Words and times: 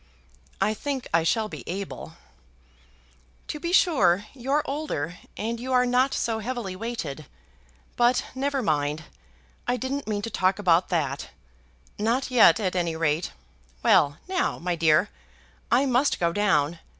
"I 0.59 0.73
think 0.73 1.07
I 1.13 1.21
shall 1.21 1.47
be 1.47 1.63
able." 1.67 2.13
"To 3.49 3.59
be 3.59 3.71
sure 3.71 4.25
you're 4.33 4.63
older, 4.65 5.19
and 5.37 5.59
you 5.59 5.71
are 5.73 5.85
not 5.85 6.15
so 6.15 6.39
heavily 6.39 6.75
weighted. 6.75 7.27
But 7.97 8.25
never 8.33 8.63
mind; 8.63 9.03
I 9.67 9.77
didn't 9.77 10.07
mean 10.07 10.23
to 10.23 10.31
talk 10.31 10.57
about 10.57 10.89
that; 10.89 11.29
not 11.99 12.31
yet 12.31 12.59
at 12.59 12.75
any 12.75 12.95
rate. 12.95 13.31
Well, 13.83 14.17
now, 14.27 14.57
my 14.57 14.75
dear, 14.75 15.09
I 15.69 15.85
must 15.85 16.19
go 16.19 16.33
down. 16.33 16.79